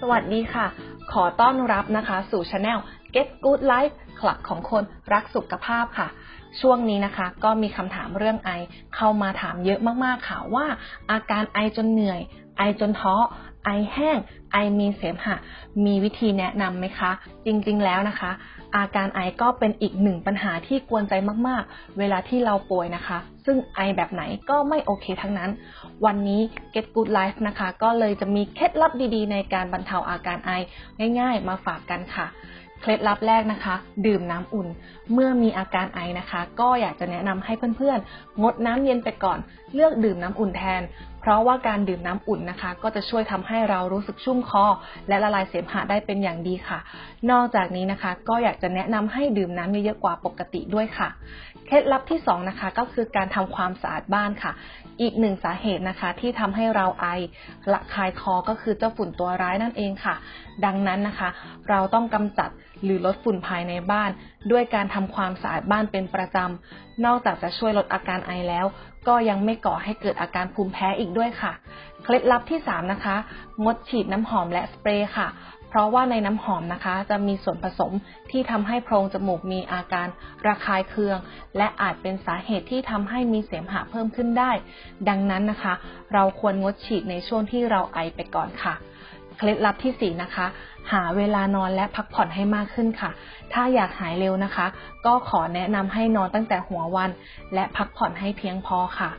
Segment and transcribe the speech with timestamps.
[0.00, 0.66] สวัสดีค่ะ
[1.12, 2.78] ขอต้อนรับนะคะ สู่ช anel
[3.14, 6.08] Get Good Life คลับของคนรักสุขภาพค่ะ
[6.60, 8.50] ช่วงนี้นะคะ ก็มีคำถามเรื่องไอ
[8.96, 10.66] เข้ามาถามเยอะมากๆค่ะว่า
[11.10, 12.20] อาการไอจนเหนื่อย
[12.58, 13.14] ไอจนท้อ
[13.64, 14.18] ไอแห้ง
[14.52, 15.36] ไอมีเสมหะ
[15.84, 17.10] มีวิธีแนะนำไหมคะ
[17.46, 18.30] จริงๆแล้วนะคะ
[18.76, 21.14] อาการไอก็เป็นอีกหนึ่งปัญหาที่กวนใจ
[21.46, 25.50] มากๆ เวลาที่เราป่วยนะคะ ซึ่งไอแบบไหนก็ไม่โอเคทั้งนั้น
[26.04, 26.40] วันนี้
[26.74, 30.50] Get Good Life นะคะ ก็เลยจะมีเคล็ดลับดีๆ ในการบรรเทาอาการไอ
[31.18, 32.28] ง่าย ๆ มาฝากกันค่ะ
[32.82, 33.74] เคล็ดลับแรกนะคะ
[34.06, 34.68] ดื่มน้ำอุ่น
[35.12, 39.38] เมื่อมีอาการไอนะคะ ก็อยากจะแนะนำให้เพื่อนๆ งดน้ำเย็นไปก่อน
[39.74, 40.82] เลือกดื่มน้ำอุ่นแทน
[41.20, 44.64] เพราะว่าการดื่มน้ำอุ่นนะคะ ก็จะช่วยทำให้เรารู้สึกชุ่มคอ
[45.08, 46.78] และละลายเสมหะได้เป็นอย่างดีค่ะ
[47.30, 51.08] นอกจากนี้นะคะ ก็อยากจะแนะนำให้ดื่มน้ำเยอะๆกว่าปกติด้วยค่ะ
[51.66, 54.52] เคล็ดลับที่2นะคะก็คือการทำความสะอาดบ้านค่ะ
[55.00, 57.06] อีกหนึ่งสาเหตุนะคะที่ทำให้เราไอ
[57.72, 60.14] ระคายคอก็คือเจ้าฝุ่นตัวร้ายนั่นเองค่ะ
[60.64, 61.28] ดังนั้นนะคะ
[61.70, 62.50] เราต้องกำจัด
[62.84, 64.10] หรือลดฝุ่นภายในบ้าน
[64.50, 68.66] ด้วยการทำความสะอาดบ้านเป็นประจำ นอกจากจะช่วยลดอาการไอแล้ว
[69.08, 71.52] ก็ยังไม่ก่อให้เกิดอาการภูมิแพ้อีกด้วยค่ะ
[72.02, 73.16] เคล็ดลับที่ 3 นะคะ
[73.64, 75.28] งดฉีดน้ำหอมและสเปรย์ค่ะ
[75.68, 77.92] เพราะว่าในน้ำหอมนะคะ จะมีส่วนผสม
[78.30, 80.08] ที่ทำให้โพรงจมูกมีอาการ
[80.46, 81.18] ระคายเคือง
[81.56, 84.52] และอาจเป็นสาเหตุที่ทำให้มีเสมหะเพิ่มขึ้นได้
[85.08, 85.74] ดังนั้นนะคะ
[86.12, 88.74] เราควรงดฉีดในช่วงที่เราไอไปก่อนค่ะ
[89.36, 90.46] เคล็ดลับที่ 4 นะคะ
[90.92, 93.10] หาเวลานอนและพักผ่อนให้มากขึ้นค่ะ
[93.52, 94.66] ถ้าอยากหายเร็วนะคะ
[95.06, 97.10] ก็ขอแนะนำให้นอนตั้งแต่หัววัน
[97.54, 99.10] และพักผ่อนให้เพียงพอค่ะ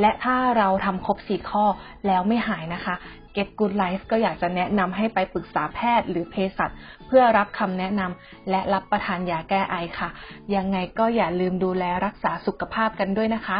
[0.00, 1.64] และถ้าเราทำครบ4ข้อ
[2.06, 2.94] แล้วไม่หายนะคะ
[3.36, 6.70] Get Good Life ก็อยากจะแนะนำให้ไปปรึกษาแพทย์หรือเภสัช
[7.06, 10.08] เพื่อรับคำแนะนำและรับประทานยาแก้ไอค่ะ
[10.54, 13.58] ยังไงก็อย่าลืมดูแลรักษาสุขภาพกันด้วยนะคะ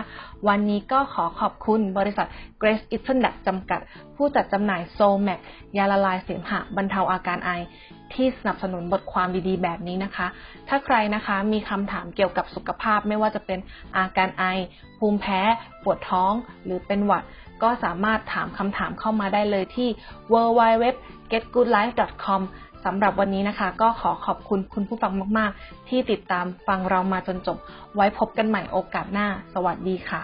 [0.49, 2.27] วันนี้ก็ขอขอบคุณบริษัท
[2.61, 3.81] Grace e a t o n d u t จำกัด
[4.17, 5.41] ผู้จัดจำหน่าย Soul Mac
[5.77, 7.51] ยาละลายเสมหะบรรเทาอาการไอ
[8.15, 10.27] ที่สนับสนุนบทความดีๆ แบบนี้นะคะ
[10.69, 13.59] ถ้าใครนะคะมีคำถามเกี่ยวกับสุขภาพไม่ว่าจะเป็น
[13.97, 14.45] อาการไอ
[14.99, 15.41] ภูมิแพ้
[15.83, 16.33] ปวดท้อง
[16.65, 17.25] หรือเป็นหวัด
[17.63, 19.89] ก็สามารถถามคำถามเข้ามาได้เลยที่
[20.33, 22.41] www.getgoodlife.com
[22.85, 27.59] สำหรับวันนี้นะคะ ก็ขอขอบคุณคุณผู้ฟังมาก ๆ ที่ติดตามฟังเรามาจนจบ
[27.95, 30.23] ไว้พบกันใหม่โอกาสหน้า สวัสดีค่ะ